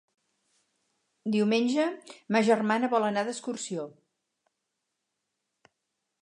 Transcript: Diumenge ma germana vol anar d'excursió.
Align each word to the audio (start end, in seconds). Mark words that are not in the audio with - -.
Diumenge 1.35 1.85
ma 2.35 2.41
germana 2.47 2.89
vol 2.95 3.05
anar 3.11 3.25
d'excursió. 3.29 3.87